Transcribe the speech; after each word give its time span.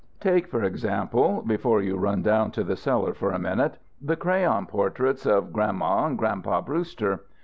Take, 0.19 0.47
for 0.47 0.63
example 0.63 1.43
(before 1.45 1.77
we 1.77 1.91
run 1.91 2.23
down 2.23 2.49
to 2.53 2.63
the 2.63 2.75
cellar 2.75 3.13
for 3.13 3.29
a 3.29 3.37
minute), 3.37 3.77
the 4.01 4.15
crayon 4.15 4.65
portraits 4.65 5.27
of 5.27 5.53
Gran'ma 5.53 6.07
and 6.07 6.17
Gran'pa 6.17 6.65
Brewster. 6.65 7.25